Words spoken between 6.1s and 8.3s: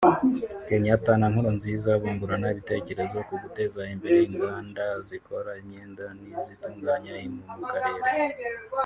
n’izitunganya impu mu Karere